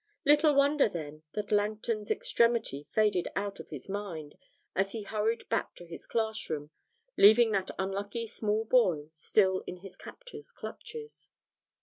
[0.25, 4.35] Little wonder, then, that Langton's extremity faded out of his mind
[4.75, 6.71] as he hurried back to his class room,
[7.17, 11.29] leaving that unlucky small boy still in his captor's clutches.